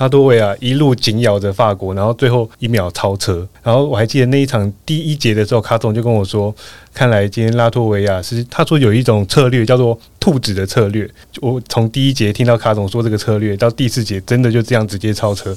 [0.00, 3.46] 拉多维亚一路紧咬着法国，然后最后一秒超车。
[3.62, 6.54] 然后我还记得那一场第一节的时候，卡总就跟我说
[6.94, 11.06] ：“看来今天拉脱维亚是他说有一种策略叫做兔子的策略。”
[11.42, 15.54] 我从第一节听到卡总说这个策略，到第四节真的就这样直接超车。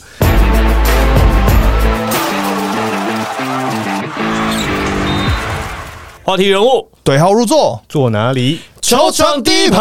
[6.25, 8.60] 话题人物对号入座，坐哪里？
[8.84, 9.79] 球场第一排，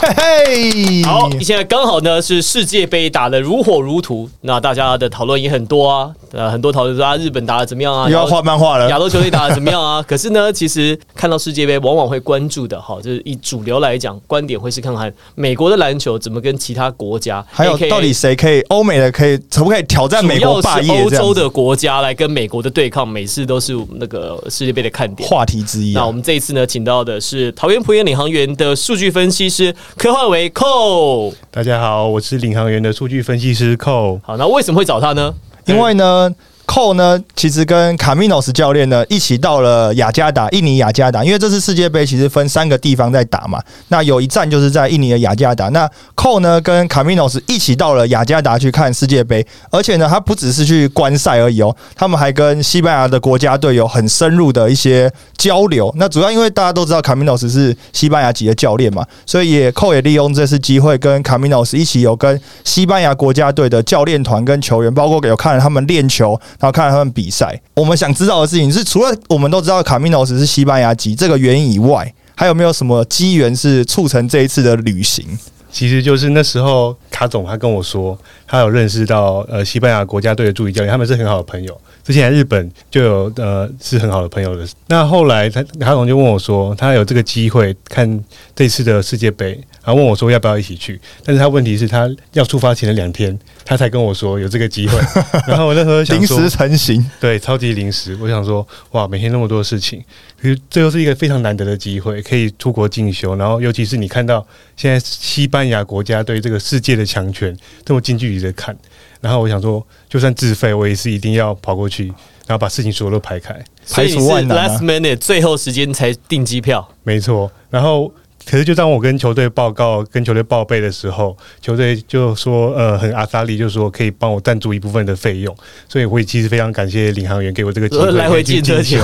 [0.00, 1.02] 嘿嘿。
[1.02, 8.08] 好，现在刚好呢是世界杯打得如火如荼，那大家的讨论也很多啊，呃，很多讨论说啊，日本打得怎么样啊？
[8.08, 8.88] 又要画漫画了。
[8.88, 10.00] 亚洲球队打得怎么样啊？
[10.06, 21.02] 可是呢，其实看到世界杯，往往会关注的，哈，就是以主流来讲，观点会是看看美国的篮球怎么跟其他国家，还有到底谁可以欧美的可以可不可以挑战美国霸业？
[21.02, 25.92] 欧洲的国家来跟美国的对抗，每次都是那个世界杯的看点话题之一。
[25.92, 27.95] 那我们这一次呢，请到的是桃园普。
[28.04, 34.20] 领航员的数据分析师科幻为寇，大家好，我是领航员的数据分析师寇。
[34.24, 35.34] 好，那为什么会找他呢？
[35.66, 36.34] 因为呢。
[36.66, 43.62] 寇呢，其实跟卡米诺斯教练呢一起到了雅加达，印尼雅加达，因为这次世界杯其实分三个地方在打嘛。
[43.88, 45.68] 那有一站就是在印尼的雅加达。
[45.68, 55.90] 那寇呢跟卡米诺斯一起到了雅加达去看世界杯，而且呢，他不只是去观赛而已哦，他们还跟西班牙的国家队有很深入的一些交流。
[55.96, 66.38] 那主要因为大家都知道卡米诺斯是西班牙籍的教练嘛，所以也寇也利用这次机会跟卡米诺斯一起有跟西班牙国家队的教练团跟球员，包括有看他们练球。
[66.58, 75.26] 然后看他们比赛，我们想知道的事情是，除了我们都知道卡米诺斯是西班牙籍这个原因以外，还有没有什么机缘是促成这一次的旅行？
[75.70, 81.80] 其实就是那时候卡总他跟我说，他有认识到呃西班牙国家队的助理教练，他们是很好的朋友。
[82.04, 88.24] 之前在日本就有呃是很好的朋友的，那后来他卡总就问我说，他有这个机会看
[88.54, 94.96] 这次的世界杯，然后问我说要不要一起去，但是他问题是他要出发前的两天，他才跟我说有这个机会，
[95.48, 100.00] 然后我那时候临时成型，对，超级临时，我想说哇，每天那么多事情，
[100.40, 104.46] 可是这又是一个非常难得的机会，可以出国进修，然后尤其是你看到
[104.76, 108.76] 现在西班牙国家队这个世界的强权这么近距离的看。
[109.20, 112.06] 然后我想说，就算自费，我也是一定要跑过去，
[112.46, 113.54] 然后把事情所有都排开，
[113.90, 114.68] 排除万难。
[114.68, 117.50] Last minute，最后时间才订机票，没错。
[117.70, 118.12] 然后，
[118.48, 125.54] 可是就当我跟球队报告、跟球队报备的时候，球队就说，呃，很阿萨利，就说可以帮我赞助一部分的费用。
[125.88, 129.02] 所以，我也其实非常感谢领航员给我这个机会，来回进车钱。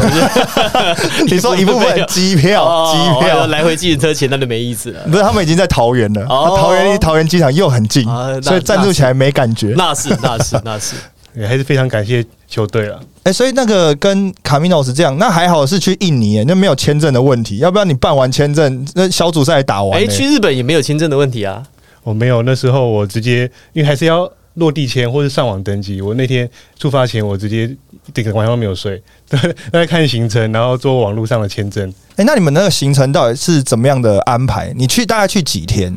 [1.26, 5.00] 你说一部分机票， 机票来回进车钱，那就没意思了。
[5.10, 8.04] 不是，他们已经在桃园了，桃园离桃园机场又很近，
[8.40, 9.74] 所以赞助起来没感觉。
[9.76, 10.94] 那是，那是，那是。
[11.34, 13.00] 也还是非常感谢球队了。
[13.24, 17.58] 哎，所以那个跟卡米诺是这样，那还好是去印尼，那没有签证的问题。
[17.58, 21.62] 要不然你办完签证，那小组赛打完，哎，去日本也没有签证的问题啊。
[22.02, 26.02] 我没有，那时候我直接，因为还是要落地签或者上网登记。
[26.02, 26.48] 我那天
[26.78, 27.70] 出发前，我直接
[28.12, 29.00] 这个晚上没有睡，
[29.72, 31.88] 在看行程，然后做网络上的签证。
[32.16, 34.72] 哎，那你们那个行程到底是怎么样的安排？
[34.76, 35.96] 你去大概去几天？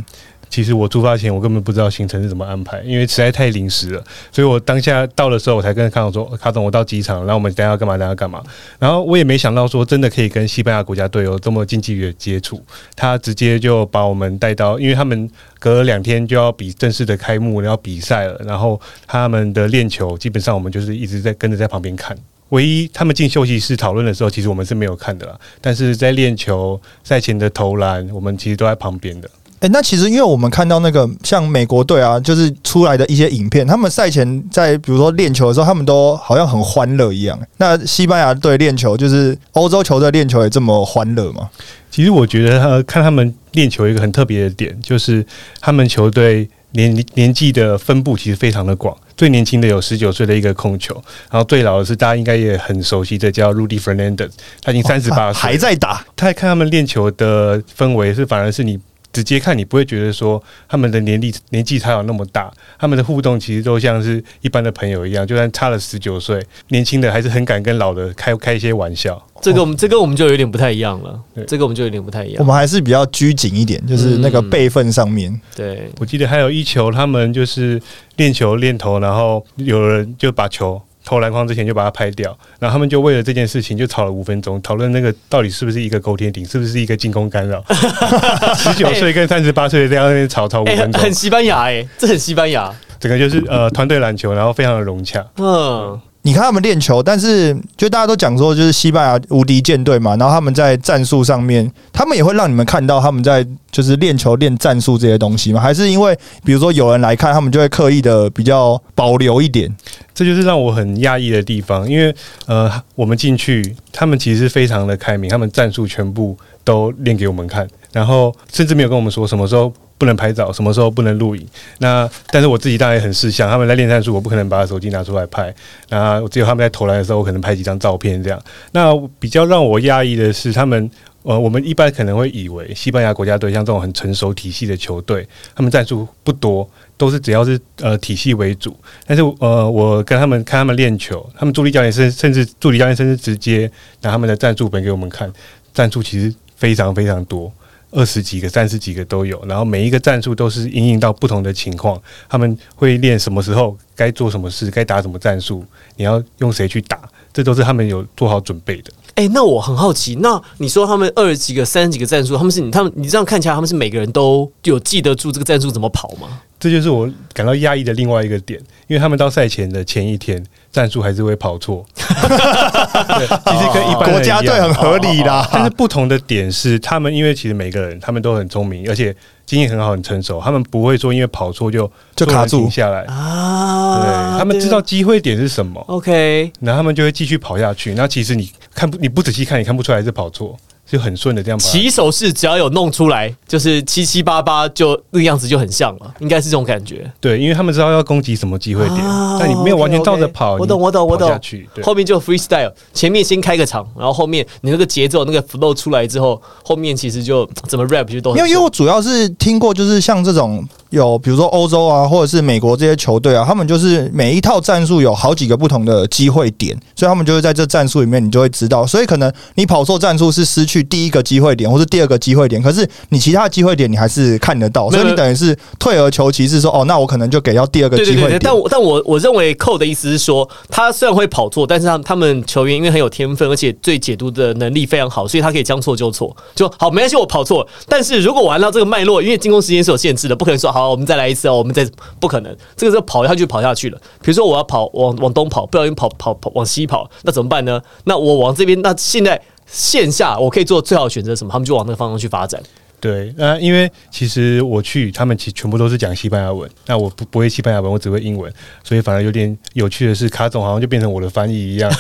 [0.56, 4.02] 其实我出发前我根本不知道行程是怎么安排，因为实在太临时了。
[4.32, 7.98] 所以我当下到的时候，我才跟卡总说：“卡总，我到机场，然后我们等下要干嘛？
[7.98, 8.42] 等下干嘛？”
[8.80, 12.64] 然后我也没想到说真的可以跟西班牙国家队有这么近距离的接触。
[12.96, 15.30] 他直接就把我们带到，因为他们
[15.60, 18.40] 隔两天就要比正式的开幕，然后比赛了。
[18.46, 22.18] 然后他们的练球，基本上我们就是一直在跟着在旁边看。
[22.50, 25.38] 唯一他们进休息室讨论的时候，其实我们是没有看的啦。
[25.60, 29.30] 但是在练球赛前的投篮，我们其实都在旁边的。
[29.66, 37.40] 哎，那其实因为我们看到那个像美国队啊，就是出来的一些影片，他们赛前在比如说练球的时候，他们都好像很欢乐一样。
[37.58, 41.50] 那西班牙队练球，就是欧洲球队练球也这么欢乐吗？
[41.90, 45.26] 其实我觉得他看他们练球一个很特别的点，就是
[45.60, 48.96] 他们球队年年纪的分布其实非常的广。
[49.18, 50.94] 最年轻的有十九岁的一个控球，
[51.32, 54.30] 然后最老的是大家应该也很熟悉的叫 Rudy Fernandez，
[54.62, 56.06] 他已经三十八岁还在打。
[56.16, 58.80] 他看他们练球的氛围是反而是你。
[59.16, 69.26] 直接看你不会觉得说他们的年龄年纪差有那么大，他们的互动其实都像是一般的朋友一样，就算差了十九岁，年轻的还是很敢跟老的开开一些玩笑。
[69.42, 71.18] 这个我们这个我们就有点不太一样了，
[71.48, 72.36] 这个我们就有点不太一样。
[72.40, 75.34] 我们还是比较拘谨一点，就是那个辈分上面。
[75.56, 77.82] 对，我记得还有一球，他们就是
[78.18, 80.82] 练球练头，然后有人就把球。
[81.06, 87.64] 投篮框之前就把它拍掉，然后他们就为了这件事情就吵了五分钟，讨论那个到底是不是一个勾天顶，是不是一个进攻干扰。
[88.58, 92.74] 十九岁跟三十八岁在那边吵吵五分钟，很西班牙哎，这很西班牙。
[93.00, 95.24] 整个就是呃团队篮球，然后非常的融洽。
[95.38, 105.62] 嗯，你看他们练球，但是就大家都讲说，就是西班牙无敌舰队嘛，然后他们在战术上面，他们也会让你们看到他们在就是练球、练战术这些东西吗？
[105.62, 109.72] 还是因为比如说有人来看，他们就会刻意的比较保留一点？
[110.16, 112.12] 这就是让我很压抑的地方，因为
[112.48, 119.72] 呃，我们进去，他们其实非常的开明，他们战术全部都练给我们看，然后甚至没有跟我们说什么时候。
[119.98, 121.48] 不能拍照，什么时候不能录影？
[121.80, 125.54] 那但是我自己当然也很识相，他们在练战术，我不可能把手机拿出来拍。
[125.90, 128.42] 那只有他们在投篮的时候，我可能拍几张照片这样。
[128.72, 130.90] 那比较让我压抑的是，他们
[131.24, 138.78] 呃，我们一般可能会以为西班牙国家队像这种很成熟体系的球队，他们战术不多，都是只要是呃体系为主。
[139.08, 143.72] 但是呃，我跟他们看他们练球，他们助理教练甚甚至助理教练甚至直接
[144.02, 145.32] 拿他们的战术本给我们看，
[145.74, 147.52] 战术其实非常非常多。
[147.96, 152.00] 二十几个、三十几个都有，然后每一个战术都是应用到不同的情况。
[152.28, 155.66] 他们会练什么时候该做什么事，该打什么战术，
[155.96, 157.00] 你要用谁去打，
[157.32, 158.92] 这都是他们有做好准备的。
[159.16, 166.42] 哎，那我很好奇，那你说他们二十几个、三十几个战术，他们是你他们你这样看起来，他们是每个人都有记得住这个战术怎么跑吗？
[166.58, 170.44] 这就是我感到压抑的另外一个点，因为他们到赛前的前一天。
[170.76, 175.48] 战术还是会跑错， 对，其实跟一般国家队很合理啦。
[175.50, 179.16] 但是不同的点是，他们因为其实每个人他们都很聪明，而且
[179.46, 184.02] 经验很好、很成熟，他们不会说因为跑错就就卡住下来啊。
[184.04, 187.94] 对他们知道机会点是什么，OK，然后他们就会继续跑下去。
[187.94, 190.56] 那其实你看不你不仔细看，你看不出来是跑错。
[190.88, 197.12] 就很顺的这样，起手式只要有弄出来，就是七七八八，就那个样子就很像了，应该是这种感觉。
[197.20, 199.02] 对，因为他们知道要攻击什么机会点，
[199.40, 201.28] 但你没有完全照着跑，我懂，我懂，我懂。
[201.28, 208.38] 下去，后面就 freestyle，前面先开个场，然后后面你那个节奏那个 flow 出来之后，后面其实就 怎么 rap 就都。
[208.38, 210.64] 因为因为我主要是听过，就是像这种。
[210.96, 218.88] 有，比如说欧洲啊，或者是美国这些球队啊，他们就是每一套战术有好几个不同的机会点，所以他们就会在这战术里面，你就会知道。
[218.88, 228.40] 所以可能你跑错战术是失去第一个机会点，或是第二个机会点，可是你其他机会点你还是看得到，所以你等于是退而求其次，说哦，那我可能就给到第二个机会点。
[228.42, 237.68] 但我但我我认为扣的意思是说，他虽然会跑错，但是他他们球员因为很有天分，而且对解读的能力非常好，所以他可以将错就错，就好没关系，我跑错。
[237.90, 241.58] 但是如果我按照这个脉络，因为进攻时间是有限制的，不可能说好，我们再来一次哦。
[241.58, 241.90] 我们再
[242.20, 243.98] 不可能，这个时候跑下去跑下去了。
[244.22, 247.82] 比如说我要跑往往东跑，不小心跑跑跑往西跑，那怎么办呢？
[248.06, 251.52] 那我往这边，那现在线下我可以做最好的选择什么？
[251.52, 252.62] 他们就往那个方向去发展。
[253.00, 258.52] 对，那因为其实我去，他们其全部都是讲西班牙文，那我不不会西班牙文，我只会英文，
[258.84, 261.92] 所以反而有点有趣的是，卡总好像就变成我的翻译一样。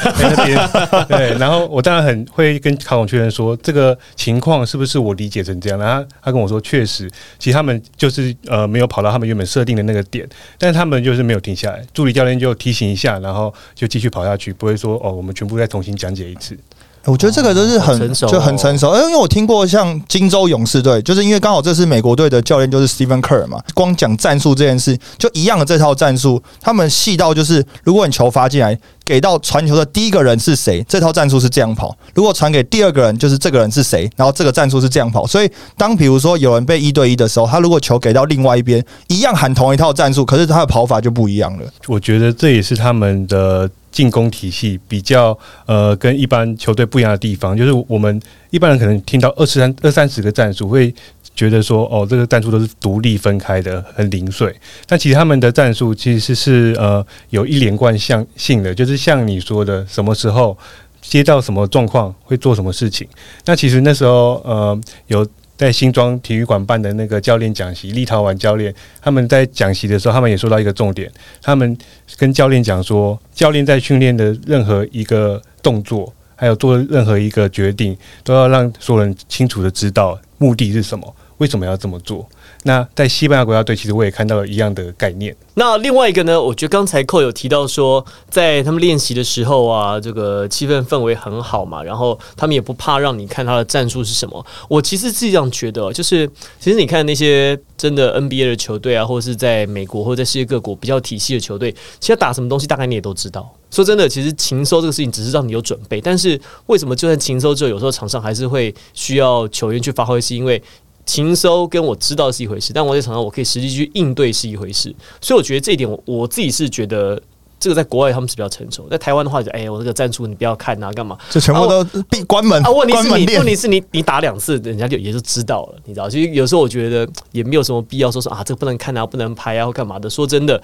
[1.07, 5.77] 对，然后我当然很会跟卡总确认说，这个情况是不是我理解成这样？
[5.77, 10.27] 然后他跟我说，确实，其实他们就是呃没有跑到他们原本设定的那个点，
[10.57, 16.57] 但是他们就是没有停下来，助理教练就提醒一下，然后就继续跑下去，不会说哦，我们全部再重新讲解一次。
[17.05, 35.27] 我觉得这个都是很就很成熟，因为我听过像金州勇士队，就是因为刚好这是美国队的教练就是 Stephen Kerr 嘛，光讲战术这件事就一样的这套战术，他们细到就是如果你球发进来，给到传球的第一个人是谁，这套战术是这样跑；如果传给第二个人，就是这个人是谁，然后这个战术是这样跑。
[35.27, 41.65] 所以当比如说有人被一对一的时候，他如果球给到另外一边，一样喊同一套战术，可是他的跑法就不一样了。
[41.87, 43.69] 我觉得这也是他们的。
[43.95, 50.93] 进攻体系比较呃跟一般球队不一样的地方，就是我们一般人可能听到二十三二三十个战术，会
[51.33, 54.53] 觉得说哦，这个战术都是独立分开的，很零碎。
[54.85, 60.57] 但其实他们的战术其实是呃有一连贯向性的，就是像你说的，什么时候
[61.01, 63.07] 接到什么状况会做什么事情。
[63.45, 65.25] 那其实那时候呃有。
[65.57, 71.77] 在新庄体育馆办的那个教练讲习，立陶宛教练他们在讲习的时候，他们也说到一个重点，他们
[72.17, 82.27] 跟教练讲说，教练在训练的任何一个动作，还有做任何一个决定，都要让所有人清楚的知道目的是什么，为什么要这么做。
[82.67, 85.35] 那在西班牙国家队，其实我也看到了一样的概念。
[85.53, 86.41] 那另外一个呢？
[86.41, 94.43] 我觉得刚才寇有提到说，在他们练习的时候啊，这个气氛氛围很好嘛，然后他们也不怕让你看他的战术是什么。
[94.67, 96.27] 我其实是这样觉得，就是
[96.59, 103.47] 其实你看那些真的 NBA 的球队啊，或者是在美国或者在世界各国比较体系的球队，其实打什么东西大概你也都知道。
[103.69, 110.59] 说真的，其实情收这个事情只是让你有准备，但是为什么就算情收之后，有时候场上还是会需要球员去发挥，是因为。
[111.05, 117.21] 情收跟我知道是一回事，但我在场上我可以实际去应对是一回事，所以我觉得这一点我我自己是觉得
[117.59, 121.17] 这个在国外他们是比较成熟，在台湾的话就哎，我这个战术你不要看啊，干嘛？
[121.29, 122.69] 就全部都闭关门啊？
[122.69, 126.09] 问题是你，问题是你，你打两次，人家就也就知道了，你知道？
[126.09, 130.09] 其实有时候我觉得也没有什么必要说说啊，这个不能看啊，不能拍啊，或干嘛的。
[130.09, 130.61] 说真的，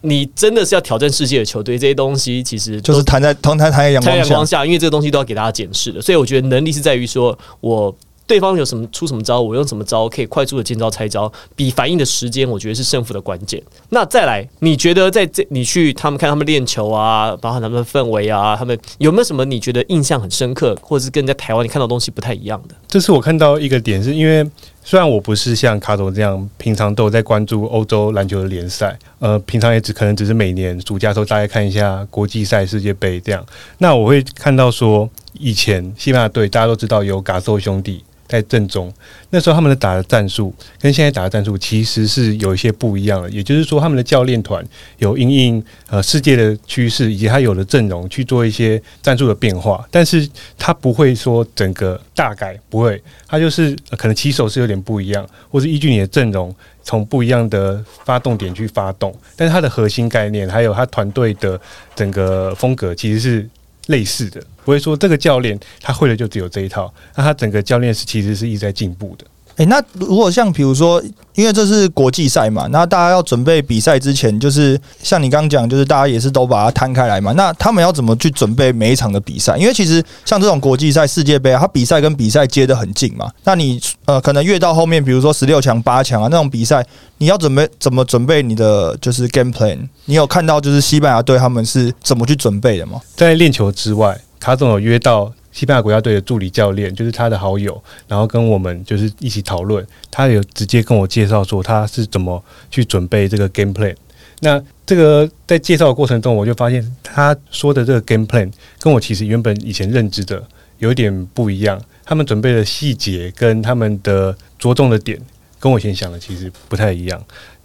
[0.00, 7.94] 你真的是要挑战世界的球队，这些东西其实就是谈在同谈谈在阳光下阳光下，因为这个东西都要给大家检视的，所以我觉得能力是在于说我。
[8.26, 13.62] 对方有什么出什么招，我用什么招可以快速的见招拆招，比反应的时间，我觉得是胜负的关键。
[13.90, 22.74] 那再来，你觉得在这你去他们看他们练球啊，包括他们的氛围啊，他们有没有什么你觉得印象很深刻，或者是跟在台湾你看到东西不太一样的？
[22.88, 24.48] 这次我看到一个点，是因为
[24.82, 33.44] 虽然我不是像卡总这样，平常都有在关注欧洲篮球的联赛，呃，平常也只可能只是每年暑假的时候大概看一下国际赛、世界杯这样。
[33.78, 38.02] 那我会看到说，以前西班牙队大家都知道有嘎索兄弟。
[38.26, 38.92] 在正中，
[39.30, 43.30] 那时候他们的打的战术跟现在打的战术其实是有一些不一样的。
[43.30, 44.64] 也就是说，他们的教练团
[44.98, 50.28] 有因应呃世界的趋势以及他有的阵容去做一些战术的变化，但是
[50.58, 61.60] 他不会说整个大改，不会，他就是可能起手是有点不一样，或是依据你的阵容从不一样的发动点去发动，但是他的核心概念还有他团队的
[61.94, 63.48] 整个风格其实是。
[63.86, 69.26] 类似的，不会说这个教练他会的就只有这一套，那他整个教练是其实是一直在进步的。
[69.56, 71.00] 诶，那如果像比如说，
[71.34, 77.32] 因为这是国际赛嘛，那大家要准备比赛之前，就是像你刚刚讲，就是大家也是都把它摊开来嘛。
[77.32, 79.56] 那他们要怎么去准备每一场的比赛？
[79.56, 83.30] 因为其实像这种国际赛、世界杯啊，它比赛跟比赛接得很近嘛。
[83.44, 86.84] 那你呃，可能越到后面，比如说十六强、八强啊那种比赛，
[87.18, 89.78] 你要准备怎么准备你的就是 game plan？
[90.06, 93.00] 你有看到就是西班牙队他们是怎么去准备的吗？
[93.14, 95.32] 在练球之外，卡总有约到。
[95.54, 103.94] 西班牙国家队的助理教练就是他的好友，然后跟我们就是一起讨论，他有直接跟我介绍说他是怎么去准备这个 game plan。
[104.40, 110.42] 那这个在介绍的过程中，我就发现他说的这个 game plan 跟我其实原本以前认知的
[110.78, 111.80] 有点不一样。
[112.04, 115.18] 他们准备的细节跟他们的着重的点，
[115.58, 117.24] 跟我以前想的其实不太一样。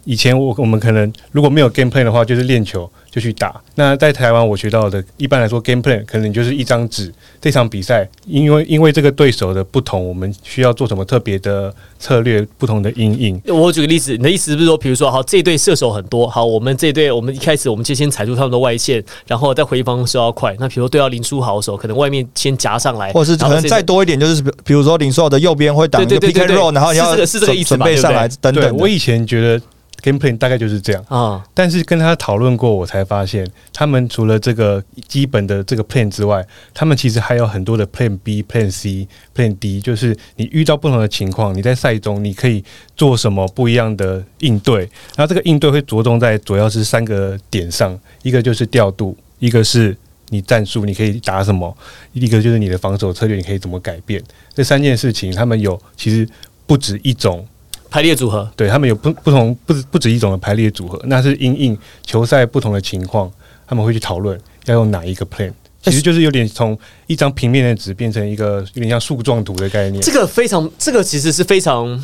[0.09, 2.89] 以前我我们可能如果没有 game plan 的话，就是练球。
[3.11, 3.59] 就去打。
[3.73, 7.11] 那在台湾，我学到的，一般来说，game plan 可能就是一张纸。
[7.41, 13.41] 这场比赛，因为因为这个对手的不同，我们需要做什么特别的策略，不同的阴影。
[13.47, 20.55] 我举个例子，你的意思是不是说，比如说，好，这队射手很多，好，我们这队，我们一开始我们就先踩住他们的外线，然后再回防射要快。
[20.59, 28.77] 那比如说对到林书豪的时候，可能外面先夹上来，或者是可能再多一点，就是比如说林书豪的右边会挡一个 pick and roll，然后你要是这个意思准备上来等等。
[28.77, 29.59] 我以前觉得。
[30.01, 42.63] Game plan 大概就是这样啊，但是跟他讨论过，我才发现，他们除了这个基本的这个 plan 之外，他们其实还有很多的 plan B、plan C、plan D，就是你遇到不同的情况，你在赛中你可以
[42.95, 44.79] 做什么不一样的应对。
[45.15, 49.95] 然后这个应对会着重在主要是三个点上，一个就是调度，一个是
[50.29, 51.75] 你战术你可以打什么，
[52.13, 54.23] 一个就是你的防守策略你可以怎么改变。
[54.53, 56.27] 这三件事情，他们有其实
[56.65, 57.45] 不止一种。
[57.89, 63.31] 排列组合，对他们有不不同不不止一种的排列组合，那是因应球赛不同的情况，
[63.67, 66.77] 他们会去讨论要用哪一个 plan，其实就是有点从
[67.07, 70.01] 一张平面的纸变成一个有点像树状图的概念。
[70.01, 71.97] 这个非常，这个其实是非常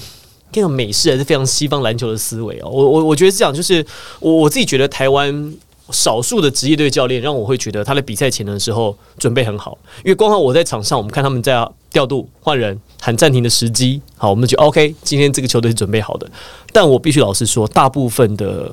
[0.51, 2.69] 非常美式，还是非常西方篮球的思维哦。
[2.69, 3.85] 我我我觉得这样，就是
[4.19, 5.53] 我我自己觉得台湾。
[5.91, 16.29] 少数的职业队教练让我会觉得他在比赛前的时候准备很好，因为光靠我在场上，我们看他们在调度换人喊暂停的时机，好，我们就 OK，今天这个球队是准备好的。
[16.71, 18.71] 但我必须老实说，大部分的。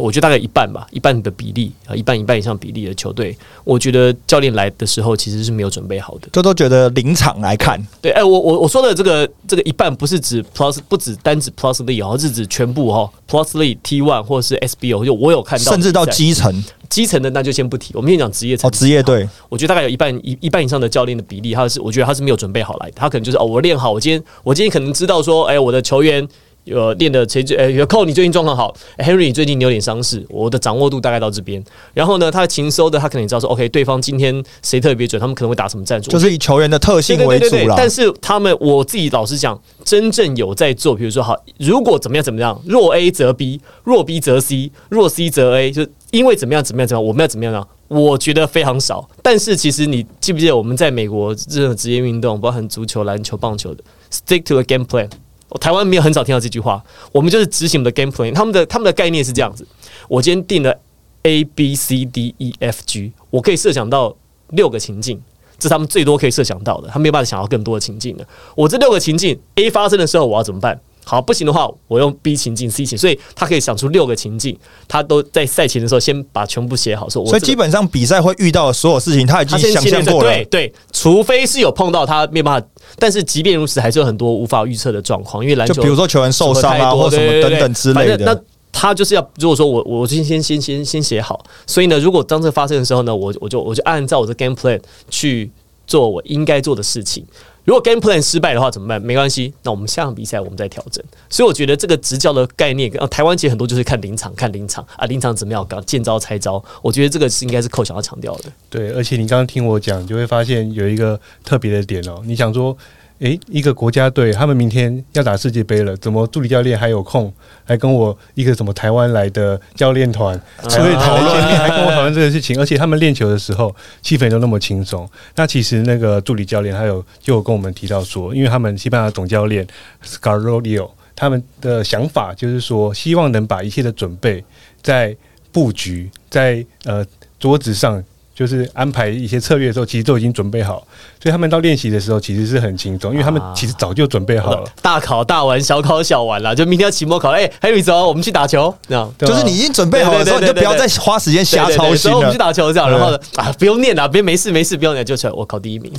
[0.00, 7.78] 我觉得大概一半吧，一半的比例啊，一半一半以上比例的球队，我觉得教练来的时候其实是没有准备好的，这都觉得临场来看。
[8.00, 18.68] 对，哎，我我我说的这个这个一半不是指 plus，不止单指 plus l e 哦，是指全部哈，plus l e T one 或者是 SBO，就我有看到，甚至到基层，基层的那就先不提，我们先讲职业层。
[18.68, 26.26] 哦，职业队，我觉得大概有一半一一半以上的教练的比例，他是我觉得他是没有准备好来的，他可能就是哦，我练好，我今天我今天可能知道说，哎，我的球员。
[26.64, 27.56] 有练的谁最？
[27.56, 31.62] 呃，有扣你最近状况好，Henry 你最近你有点伤势，我的掌握度大概到这边。
[31.92, 37.74] 然后呢，他的情收的他可能也知道说，OK，对方今天谁特别准，他们可能会打什么战术，就是以球员的特性为主了。
[37.76, 47.66] 但是他们，我自己老实讲，真正有在做，比如说，好，如果怎么样怎么样，若 A 则 B，若 B 则 C，若 C 则 A，就因为怎么样怎么样怎么样，我们要怎么样呢？
[47.88, 49.06] 我觉得非常少。
[49.22, 55.10] 但是其实你记不记得我们在美国这种职业运动，包含足球、篮球、棒球的，stick to a game plan。
[55.58, 56.82] 台湾没有很少听到这句话，
[57.12, 58.34] 我们就是执行我们的 game plan。
[58.34, 59.66] 他们的他们的概念是这样子：
[60.08, 60.78] 我今天定了
[61.22, 64.16] A B C D E F G，我可以设想到
[64.48, 65.20] 六个情境，
[65.58, 66.88] 这是他们最多可以设想到的。
[66.88, 68.26] 他没有办法想到更多的情境的。
[68.54, 74.56] 我这六个情境 A 发生的时候，我要怎么办好，不行的话，我用 B 情境、C 情，所以他可以想出六个情境，
[74.86, 80.30] 他都在赛前的时候先把全部写好，说所以基本上比赛会遇到的所有事情，他已经先想象过了。
[80.30, 82.66] 对对，除非是有碰到他没办法，
[82.98, 88.36] 但是即便如此，还是有很多无法预测的状况，因为篮球就比如说球员受伤啊，或什么等等之类的那。
[88.74, 94.80] 他就是要，如果说我我先先先先先写好，所以呢，如果当这发生的时候呢，我我就我就按照我的 game plan
[95.10, 95.50] 去
[95.86, 97.22] 做我应该做的事情。
[97.64, 99.00] 如果 game plan 失败的话怎么办？
[99.00, 101.04] 没关系，那我们下场比赛我们再调整。
[101.30, 106.62] 所以我觉得这个执教的概念，啊，台湾其实很多就是看临场，看临场啊，临场怎么样，搞见招拆招。
[106.82, 108.44] 我觉得这个是应该是寇想要强调的。
[108.68, 112.20] 对，而且你刚刚听我讲，就会发现有一个特别的点哦。
[112.24, 112.76] 你想说，
[113.22, 117.32] 诶，一个国家队他们明天要打世界杯了，怎么助理教练还有空
[117.68, 122.58] 来跟我一个什么台湾来的教练团出去讨论，还跟我讨论这个事情？
[122.58, 125.08] 而且他们练球的时候气氛都那么轻松。
[125.36, 129.64] 那其实那个助理教练还有就有跟我们提到说，因为他们西班牙总教练
[130.04, 134.44] Scarolio 他们的想法就是说，希望能把一切的准备
[134.82, 135.16] 在
[135.52, 137.06] 布局在呃
[137.38, 138.02] 桌子上。
[138.34, 140.86] 就是安排一些策略的时候，其实都已经准备好，
[141.22, 144.70] 所以他们到练习的时候其实是很轻松，因为他们其实早就准备好了。
[144.82, 146.54] 大考大玩，小考小玩了。
[146.54, 149.10] 就明天要期末考，哎、还有一周，我们去打球，这样。
[149.18, 152.42] 就是你已经准备好了之后，你就不要再花时间瞎操心我们去。
[152.42, 155.92] 打球这样，然后啊，不用念了，别没事没事，不用念，就成我考第一名。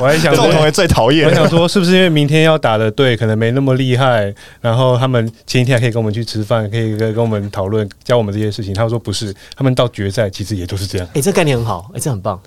[0.00, 1.32] 我还想说，这种同学最讨厌我。
[1.32, 8.74] 想说，是不是因为明天要打的队可能没那么厉害，然后他们前一天还可以跟我们去吃饭，可以跟跟我们讨论，教我们这些事情？
[8.74, 11.06] 他说不是，他们到决赛其实也都是这样。
[11.14, 12.38] 哎、这概念很好，哎、这很棒，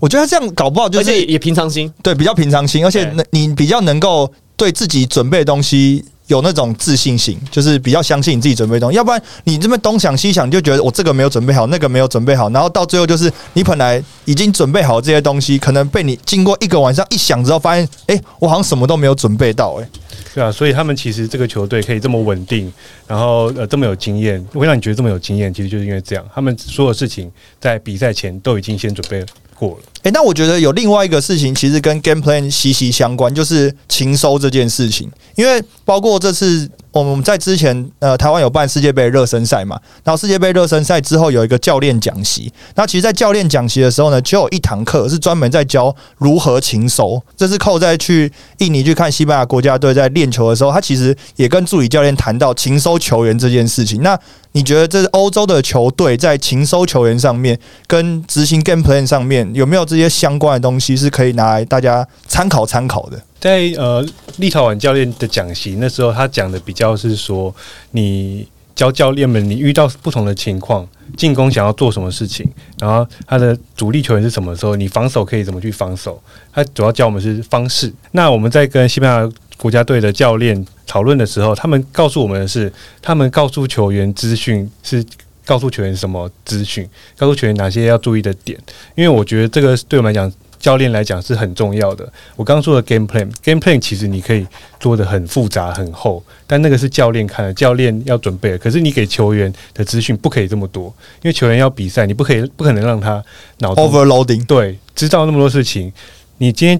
[0.00, 1.92] 我觉得他这样搞不好就是而且也平常心。
[2.02, 8.96] 对比较平常心，而且你比较能够对自己准备的东西有那种自信心，就是比较相信你自己准备的东西。
[8.96, 19.88] 要不然你这么东想西想，就觉得我这个没有准备好，那个没有准备好，然后到最后就是你本来已经准备好这些东西，可能被你经过一个晚上一想之后，发现哎、诶我好像什么都没有准备到、诶
[20.34, 22.72] 对啊，所以他们其实这个球队可以这么稳定，
[23.06, 29.76] 然后呃这么有经验，会让你觉得这么有经验，其实就是因为这样，他们所有事情在比赛前都已经先准备过了。
[30.02, 35.10] 诶，那我觉得有另外一个事情，其实跟 game plan 息息相关，就是情收这件事情。
[35.34, 47.22] 因为包括这次我们在之前呃台湾有办世界杯热身赛嘛，然后世界杯热身赛之后有一个教练讲习，那其实，在教练讲习的时候呢，就有一堂课是专门在教如何情收。
[47.36, 54.02] 这是扣在去印尼去看西班牙国家队在练球的时候，他其实也跟助理教练谈到情收球员这件事情。
[54.02, 54.18] 那
[54.52, 63.20] 你觉得这是欧洲的球队在情收球员上面跟执行 game plan 上面有没有这些相关的东西是可以拿来大家参考参考的？
[63.40, 64.04] 在呃
[64.36, 67.54] 立陶宛教练的讲习那时候，他讲的比较是说，
[67.92, 72.48] 你教教练们，你遇到不同的情况，进攻想要做什么事情，
[72.78, 76.20] 然后他的主力球员是什么时候，你防守可以怎么去防守，
[76.52, 77.92] 他主要教我们是方式。
[78.12, 85.04] 那我们在跟西班牙国家队的教练讨论的时候，他们告诉我们的是，他们告诉球员资讯是。
[85.48, 88.58] 告诉球员什么资讯，告诉球员哪些要注意的点，
[88.94, 92.06] 因为我觉得这个对我们来讲，教练来讲是很重要的。
[92.36, 94.46] 我刚刚说的 game plan，game plan 其实你可以
[94.78, 98.58] 做的很复杂很厚，但那个是教练看的，教练要准备的。
[98.58, 103.24] 可是你给球员的资讯不可以这么多，因为球员要比赛，你不可以不可能让他
[103.60, 105.90] 脑中 overloading，对知道那么多事情。
[106.36, 106.78] 你今天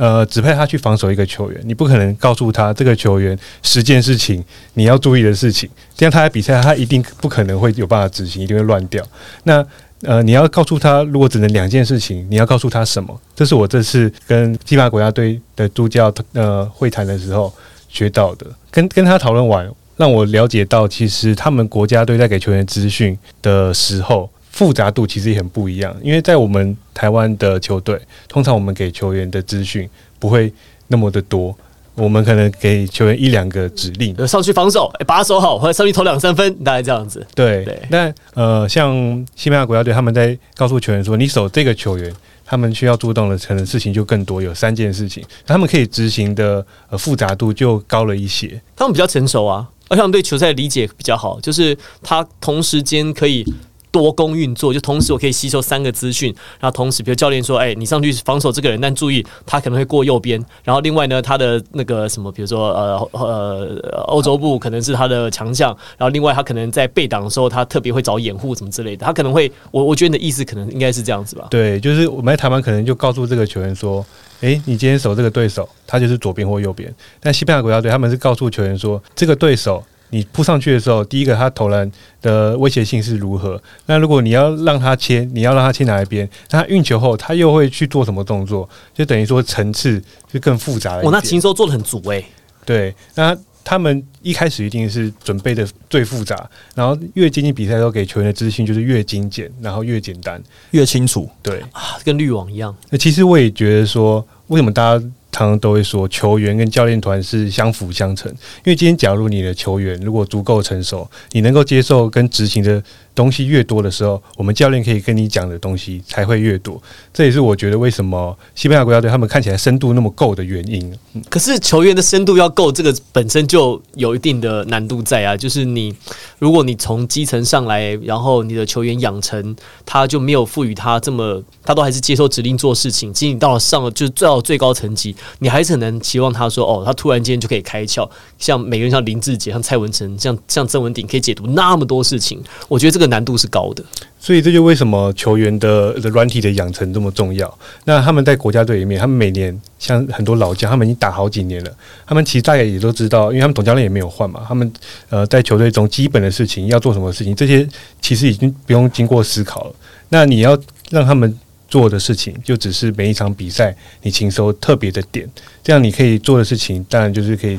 [0.00, 9.04] 呃指派他去防守一个球员，你不可能告诉他这个球员十件事情你要注意的事情，这样他在比赛他一定不可能会有办法执行，一定会乱掉。
[9.44, 9.64] 那
[10.02, 13.20] 呃，你要告诉他，如果只能两件事情，你要告诉他什么？
[13.36, 17.52] 这是我这次跟西班牙国家队的助教呃会谈的时候
[17.90, 18.46] 学到的。
[18.70, 25.96] 跟跟他讨论完，让我了解到，其实他们国家队在给球员资讯的时候，复杂度其实也很不一样。
[26.02, 30.52] 因为在我们台湾的球队，通常我们给球员的资讯不会
[30.88, 31.56] 那么的多，
[31.94, 37.26] 我们可能给球员一两个指令，呃上去防守，哎、把他守好，或者上去投两三分，大概这样子。
[37.34, 38.92] 对，对那呃，像
[39.34, 42.12] 西班牙国家队，他们在告诉球员说，你守这个球员，
[42.44, 48.60] 他们需要做动的可能事情就更多，有三件事情，他们可以执行的呃复杂度就高了一些。
[48.74, 53.44] 他们比较成熟啊，而且他们对球赛理解比较好，就是他同时间可以。
[53.90, 74.04] 多工运作，就同时我可以吸收三个资讯，然后同时，比如教练说，哎、你上去防守这个人，但注意他可能会过右边，然后另外呢，他的那个什么，比如说呃呃欧洲部可能是他的强项，然后另外他可能在背挡的时候，他特别会找掩护什么之类的，他可能会，我我觉得你的意思可能应该是这样子吧，对，就是我们在台湾可能就告诉这个球员说，
[74.40, 76.92] 诶，你今天守这个对手，他就是左边或右边。
[77.20, 83.60] 但西班牙国家队他们是告诉球员说，这个对手你扑上去的时候，第一个他投篮的威胁性是如何？
[83.86, 86.28] 那如果你要让他切，你要让他切哪一边？
[86.50, 88.68] 那他运球后，他又会去做什么动作？
[88.92, 91.12] 就等于说层次就更复杂了一我、点。
[91.12, 92.22] 那禽兽做的很足哎、
[92.64, 100.42] 对，那他们一开始一定是准备的最复杂，然后越接近比赛，时候给球员的资讯就是越精简，然后越简单。
[100.72, 101.28] 越清楚。
[101.42, 102.74] 对，啊，跟滤网一样。
[102.88, 108.30] 那其实我也觉得说，为什么大家常常都会说球员跟教练团是相辅相成？
[108.30, 112.82] 因为今天假如你的球员如果足够成熟，你能够接受跟执行的
[113.14, 116.80] 东西越多的时候，我们教练可以跟你讲的东西才会越多。
[117.12, 120.92] 这也是我觉得为什么西班牙国家队他们看起来深度那么够的原因。
[121.28, 125.36] 可是球员的深度要够，这个本身就有一定的难度在啊。
[125.36, 125.94] 就是你，
[126.38, 133.12] 如果你从基层上来，然后你的球员养成，他就没有赋予他这么，他都还是接受指令做事情。
[133.12, 138.08] 其实你到了上了就是最到最高层级，你还是很难期望他说哦，他突然间就可以开窍。
[138.38, 142.40] 像每个人像林志杰、像蔡文成、像像郑文鼎，可以解读那么多事情。
[142.68, 143.82] 我觉得这个难度是高的。
[144.20, 147.58] 所以这就为什么球员的软体的养成这么重要。
[147.84, 154.70] 那他们在国家队里面，他们每年像很多老将，他们已经打好几年了，他们其实大家也都知道，因为他们总教练也没有换嘛，他们
[155.08, 157.66] 呃在球队中基本的事情要做什么事情，这些
[158.02, 159.74] 其实已经不用经过思考了。
[160.10, 160.56] 那你要
[160.90, 161.34] 让他们
[161.66, 165.26] 做的事情，就只是每一场比赛你勤收特别的点，
[165.64, 167.58] 这样你可以做的事情，当然就是可以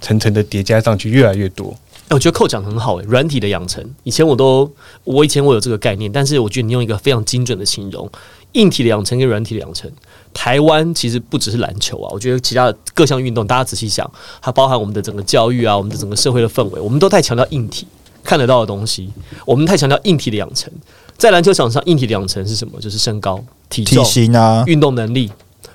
[0.00, 1.72] 层层的叠加上去，越来越多。
[2.10, 4.70] 我觉得扣讲得很好诶、软体的养成，以前我都
[5.04, 8.10] 我以前我有这个概念，但是我觉得你用一个非常精准的形容，
[8.52, 9.90] 硬体的养成跟软体的养成。
[10.34, 14.08] 台湾其实不只是篮球啊，我觉得其他的各项运动，大家仔细想，
[14.42, 17.86] 它包含我们的整个教育啊，我们的整个社会的氛围，我们都太强调硬体
[18.24, 19.08] 看得到的东西，
[19.46, 20.72] 我们太强调硬体的养成。
[21.16, 22.80] 在篮球场上，硬体的养成是什么？
[22.80, 23.98] 就是身高、体型
[24.34, 25.30] 啊，运动能力，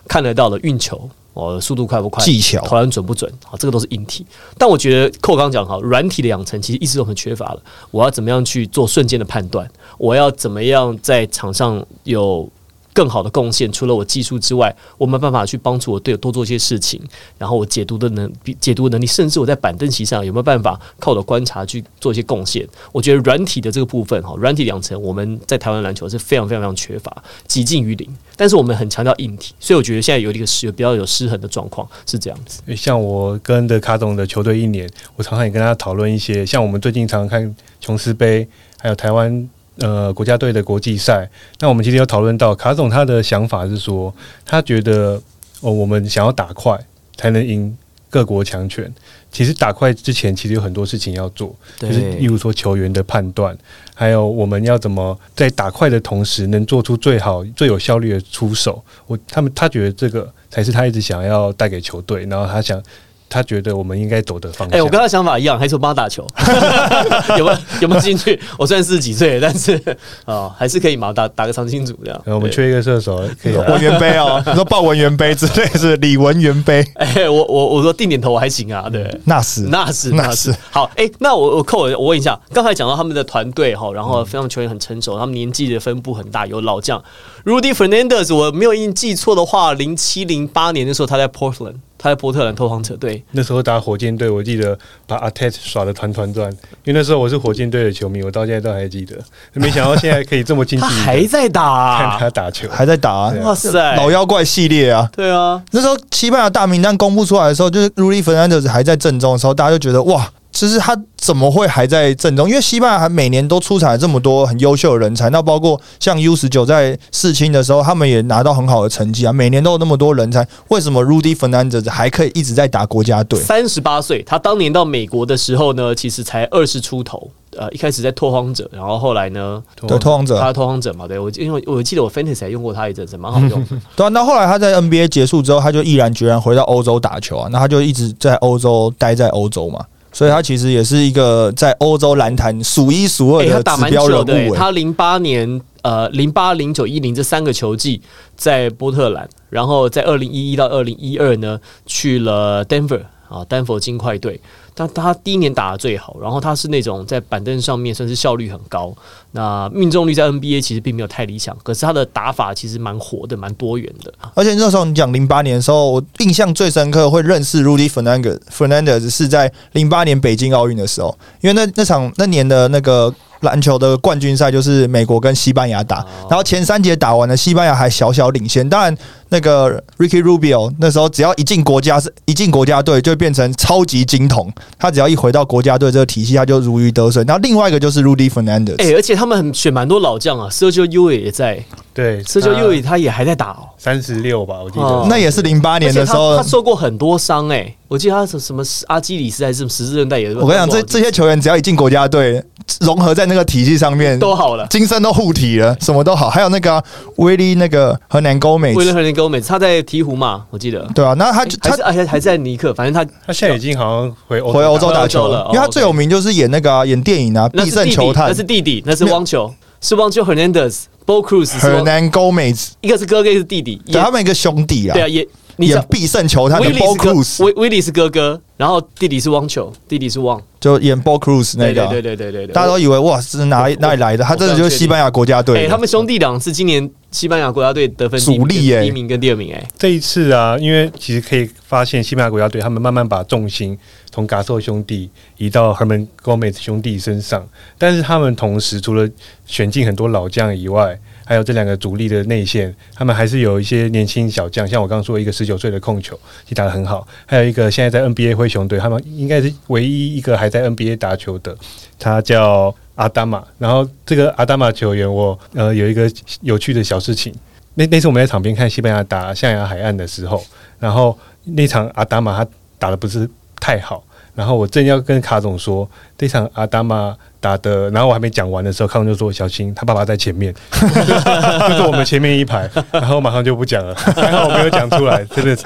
[0.07, 4.25] 看得到的运球，哦，速度快不快，技巧投篮准不准，好，这个都是硬体。
[4.57, 7.61] 但我觉得寇刚刚讲好，软体的养成其实一直都很缺乏了。
[7.91, 9.69] 我要怎么样去做瞬间的判断？
[9.97, 12.49] 我要怎么样在场上有
[12.95, 13.69] 更好的贡献？
[13.71, 16.99] 除了我技术之外，我没办法去帮助我队友多做一些事情。
[17.37, 22.65] 然后我解读的能比解读能力，甚至我在板凳席上有没有办法靠我的观察去做一些贡献？
[22.93, 28.09] 我觉得软体的这个部分哈，软体养成我们在台湾篮球是非常非常非常缺乏，几近于零。
[28.37, 32.61] 但是我们很强调硬体，所以我觉得现在有一个失比较有失衡的状况是这样子。
[32.75, 41.29] 像我跟的卡总的球队一年，我常常也跟他讨论一些，像我们最近常常看琼斯杯，还有台湾呃国家队的国际赛。
[41.59, 44.13] 那我们今天有讨论到卡总他的想法是说，
[44.45, 45.21] 他觉得
[45.61, 46.79] 哦，我们想要打快
[47.17, 47.77] 才能赢
[48.09, 48.93] 各国强权。
[49.31, 53.57] 其实打快之前，其实有很多事情要做，就是例如说球员的判断，
[53.93, 58.81] 还有我们要怎么在打快的同时，能做出最好、最有效率的出手。
[59.07, 62.81] 我他们他觉得这个才是他一直想要带给球队，然后他想。
[63.29, 64.77] 他觉得我们应该走的方向。
[64.77, 66.25] 哎、我跟他想法一样，还是我帮他打球，
[67.37, 68.39] 有没有有没有兴趣？
[68.57, 69.79] 我虽然四十几岁，但是
[70.25, 72.21] 啊、还是可以嘛，打打个长青组这样。
[72.25, 73.65] 呃我们缺一个射手，可以啊。
[73.69, 79.19] 文员杯哦， 你说报文员杯之类是李文员杯，哎、我我我说定点头我还行啊，对。
[79.25, 80.51] 那是那是那那是。
[80.51, 87.03] 是好哎、那我我扣我我问一下，刚才讲到他们的团队哈，然后非常球员很成熟，他们年纪的分布很大，有老将。
[87.45, 94.77] Rudy Fernandez，我没有印记错的话，零七零八年的时候他在 Portland，他在波特兰拓荒者队，那时候打火箭队，我记得
[95.07, 96.51] 把阿泰耍的团团转，
[96.83, 99.15] 因为那时候我是火箭队的球迷，我到现在都还记得。
[99.53, 105.09] 没想到现在可以这么近距他还在打、看啊，他打球，还在打、啊，哇塞，老妖怪系列啊。
[105.15, 112.47] 对啊，那时候西班牙大名单公布出来的时候，就是 Rudy Fernandez 还在正中的时候，大家就觉得哇，就是他怎么会还在正中？
[112.47, 123.37] 因为西班牙还每年都出产了这么多很优秀的人才，那包括像 U 十九在世青的时候，他们也拿到很好的成绩啊，每年都有那么多人才，为什么 Rudy Fernandez 还可以一直在打国家队？
[123.37, 127.29] 三十八岁，他当年到美国的时候呢，其实才二十出头。
[127.57, 133.67] 呃，一开始在拓荒者，然后后来呢，对，拓荒者他拓荒者嘛，对我因为我记得我 Fantasy 还用过他一阵子，蛮好用的。
[133.95, 139.79] 对啊，那后来他在 NBA 结束之后，他就毅然决然回到欧洲打球啊，那他就一直在欧洲待在欧洲嘛，
[140.15, 144.55] 所以他其实也是一个在欧洲篮坛数一数二的指标人物。
[144.55, 148.01] 他零八年、呃零八、零九、一零这三个球季
[148.37, 154.39] 在波特兰，然后在二零一一到二零一二呢去了 Denver 啊，丹佛金块队。
[154.75, 158.93] 但他第一年打的最好，然后他是那种在板凳上面算是效率很高，
[159.31, 164.13] 那命中率在 NBA 其实并没有太理想，可是他的打法其实蛮活的，蛮多元的。
[164.33, 178.97] 而且那时候你讲零八年的时候，我印象最深刻会认识 Rudy Fernandez Fernandez 是在零八年北京奥运的时候，因为那那场那年的那个篮球的冠军赛就是美国跟西班牙打，然后前三节打完了，西班牙还小小领先，当然
[179.29, 187.23] 那个 Ricky Rubio 那时候只要一进国家是一进国家队就会变成超级金童，他只要一回到国家队这个体系，他就如鱼得水。
[187.27, 193.69] 然后另外一个就是 Rudy Fernandez，哎、而且他们很选蛮多老将啊，Sergio U 也在，对，社交右翼他也还在打哦。
[193.77, 195.09] 三十六吧，我记哦得。
[195.09, 196.49] 那也是零八年的时候他他。
[196.49, 200.35] 受过很多伤哎、我记得他什什么阿基里斯还是什么十字韧带也是。
[200.37, 202.43] 我跟你讲，这这些球员只要一进国家队，
[202.81, 204.65] 融合在那个体系上面，都好了。
[204.67, 206.29] 精神都护体了，什么都好。
[206.29, 206.83] 还有那个啊
[207.17, 210.85] 威利那个河南高美，威利沟每次他在鹈鹕嘛，我记得。
[210.93, 215.43] 对啊，那他就他而且还在尼克，反正他他现在已经好像回欧回欧洲打球了。
[215.43, 218.27] 哦因为他最有名就是演那个啊演电影啊，必那是弟弟，胜球探。
[218.27, 219.51] 那是弟弟，那是汪球，
[219.81, 220.83] 是汪球 Hernandez。
[221.05, 223.79] Bo Cruz 和 Nan Gomez，，一个是哥哥，一个是弟弟。
[223.85, 224.93] 也对他们一个兄弟啊。
[224.93, 230.41] 对，啊，也你演必胜球探的 Bo Cruz，威威利是哥哥，然后弟弟是汪球，弟弟是汪。
[230.59, 235.69] 就演 Bo Cruz 那个啊，对对对对对对，大家都以为哇是哪里哪里来的，他真的就是西班牙国家队哎，的。
[235.69, 239.65] 他们兄弟俩是今年西班牙国家队得分主力耶第一名跟第二名哎。
[239.77, 243.77] 这一次啊，因为其实可以发现西班牙国家队他们慢慢把重心
[244.11, 247.47] 从嘎索兄弟移到 Herman Gomez 兄弟身上，
[247.77, 249.09] 但是他们同时除了
[249.45, 261.57] 选进很多老将以外，还有这两个主力的内线，他们还是有一些年轻小将，像我刚刚说一个十九岁的控球，其实打得很好，还有一个现在在 NBA 灰熊队，他们应该是唯一一个还在 NBA 打球的，
[261.97, 263.43] 他叫阿达玛。
[263.57, 267.33] 然后这个阿达玛球员，我呃有一个有趣的小事情。
[267.75, 270.43] 那那次我们在场边看西班牙打象牙海岸的时候，
[270.79, 273.29] 然后那场阿达玛他打的不是
[273.59, 274.01] 太好，
[274.33, 280.87] 然后我正要跟卡总说这场阿达玛打的，然后我还没讲完的时候，卡总就说小心他爸爸在前面，就
[281.75, 285.65] 是我们前面一排，然后马上就不讲了， 还好我没有讲出来，真的是，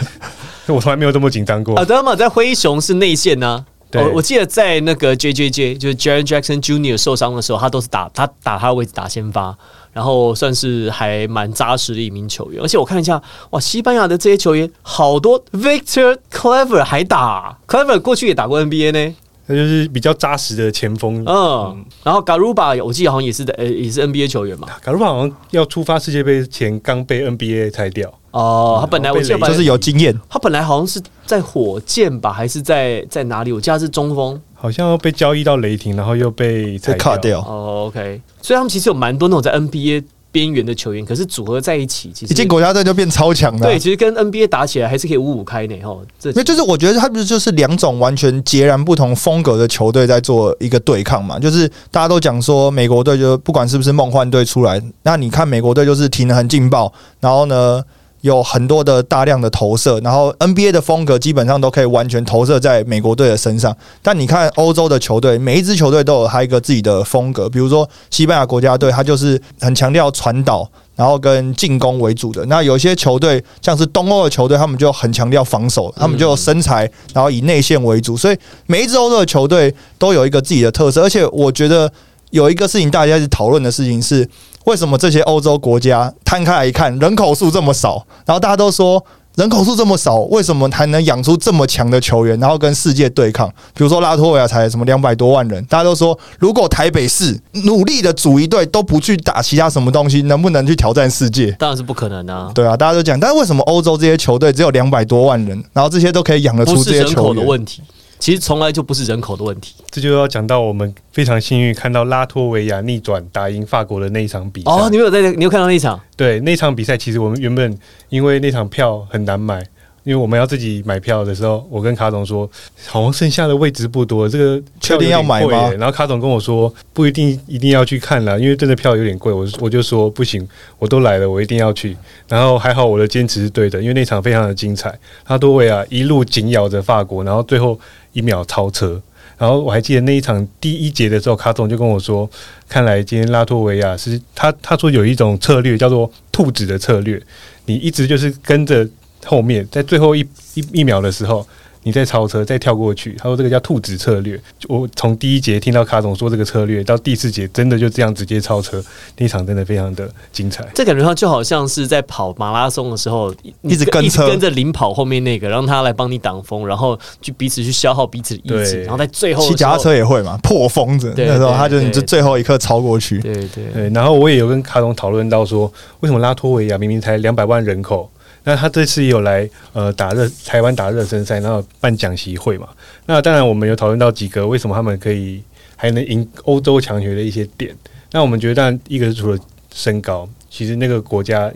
[0.73, 1.85] 我从来没有这么紧张过阿。
[1.85, 6.95] 德玛在灰熊是内线呢、我我记得在那个 J J J 就是 Jaren Jackson Jr.
[6.95, 9.57] 受伤的时候，他都是打他打他的位置打先发，
[9.91, 12.61] 然后算是还蛮扎实的一名球员。
[12.61, 19.15] 而且我看一下，哇，西班牙的这些球员好多，Victor Clever 还打，Clever 过去也打过 NBA 呢，
[19.49, 21.25] 他就是比较扎实的前锋。
[21.25, 24.67] 嗯，然后 Garuba 我记得好像也是的，呃，也是 NBA 球员嘛。
[24.79, 33.51] 卡鲁巴好像要出发世界杯前刚被 NBA 裁掉，哦，他本来我记得就是有经验，他本来好像是在火箭吧，还是在在哪里？
[33.51, 34.39] 我记得他是中锋。
[34.53, 37.39] 好像要被交易到雷霆，然后又被裁被卡掉。
[37.39, 43.69] 哦，OK，所以他们其实有蛮多那种在 NBA 边缘的球员，可是组合在一起，其实一进国家队就变超强了啊。
[43.69, 45.75] 对，其实跟 NBA 打起来还是可以五五开呢。
[45.83, 51.39] 吼，这那就是我觉得他不是就是两种完全截然不同风格的球队在做一个对抗嘛。
[51.39, 57.83] 就是大家都讲说美国队就不管是不是梦幻队出来，那你看美国队就是停得很劲爆，然后呢
[58.21, 63.75] 有很多的大量的投射，然后 NBA 的风格基本上都可以完全投射在美国队的身上。
[64.01, 70.69] 但你看欧洲的球队，每一支球队都有他一个自己的风格，比如说西班牙国家队，他就是很强调传导。
[70.95, 76.81] 然后跟进攻为主的，那有些球队像是东欧的球队，他们就很强调防守，他们就身材，
[77.13, 81.01] 然后以内线为主，所以每一支欧洲的球队都有一个自己的特色。
[81.01, 81.89] 而且我觉得
[82.31, 84.27] 有一个事情大家一直讨论的事情是，
[84.65, 89.03] 为什么这些欧洲国家摊开来一看，人口数这么少，然后大家都说。
[89.35, 93.47] 人口数这么少，为什么还能养出这么强的球员，然后跟世界对抗？
[93.73, 101.51] 比如说拉脱维亚才什么两百多万人，大家都说，如果台北市努力的组一队都不去打其他什么东西，能不能去挑战世界？
[101.53, 107.35] 当然是不可能啊，对啊，大家都讲，但是为什么欧洲这些球队只有两百多万人，然后这些都可以养得出这些是人口球员？
[107.41, 107.81] 的问题，
[108.19, 109.75] 其实从来就不是人口的问题。
[109.89, 114.69] 这就要讲到我们非常幸运看到拉脱维亚逆转打赢法国的那一场比赛。
[114.69, 115.99] 哦，你有在，你有看到那一场？
[116.15, 117.75] 对那场比赛，其实我们原本
[118.09, 119.65] 因为那场票很难买，
[120.03, 122.49] 因为我们要自己买票的时候，我跟卡总说，
[122.87, 129.31] 好像剩下的位置不多，这个确定要买吗然后卡总跟我说，不一定一定要去看了，因为真的票有点贵。
[129.31, 131.95] 我我就说不行，我都来了，我一定要去。
[132.27, 137.79] 然后还好我的坚持是对的，因为那场非常的精彩，拉脱维亚一路紧咬着法国，然后最后
[138.13, 139.01] 一秒超车。
[139.37, 142.29] 然后我还记得那一场第一节的时候，卡总就跟我说，
[142.67, 147.21] 看来今天拉脱维亚是他他说有一种策略叫做兔子的策略，
[147.65, 148.85] 你一直就是跟着
[149.25, 150.21] 后面，在最后一
[150.53, 151.45] 一一秒的时候，
[151.83, 153.15] 你再超车，再跳过去。
[153.17, 154.39] 他说这个叫兔子策略。
[154.67, 158.83] 我从第一节听到卡总说这个策略，到第四节真的就这样直接超车，
[159.17, 160.65] 那一场真的非常的精彩。
[160.75, 178.11] 这感觉上就好像是在跑马拉松的时候，一直跟车跟着领跑后面那个，让他来帮你挡风，然后去彼此去消耗彼此的意志，然后在最后骑脚踏车也会嘛，破风子那时候他就你就最后一刻超过去，对对对，然后我也有跟卡总讨论到说，为什么拉脱维亚明明才两百万人口，
[178.43, 182.67] 那他这次也有来呃打热台湾打热身赛，然后办讲习会嘛？
[183.05, 185.41] 那当然我们有讨论到几个为什么他们可以
[185.75, 187.75] 还能赢欧洲强学的一些点。
[188.11, 189.37] 那我们觉得，当然一个是除了
[189.71, 191.51] 身高，其实那个国家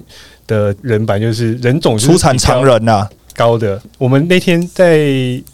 [0.45, 3.81] 的人版就是人种是出产常人呐、啊，高的。
[3.97, 4.99] 我们那天在